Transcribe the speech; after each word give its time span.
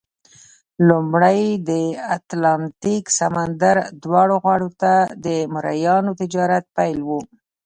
لومړی 0.87 1.41
د 1.69 1.71
اتلانتیک 2.15 3.03
سمندر 3.19 3.77
دواړو 4.03 4.35
غاړو 4.43 4.69
ته 4.81 4.93
د 5.25 5.27
مریانو 5.53 6.11
تجارت 6.21 6.65
پیل 6.77 6.99
وو. 7.07 7.21